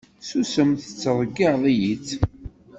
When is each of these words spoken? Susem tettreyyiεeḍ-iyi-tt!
Susem 0.27 0.69
tettreyyiεeḍ-iyi-tt! 0.73 2.09